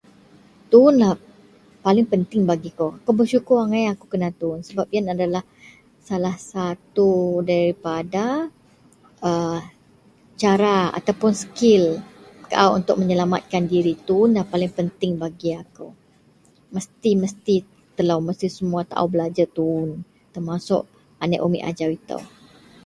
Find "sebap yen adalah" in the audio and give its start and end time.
4.67-5.43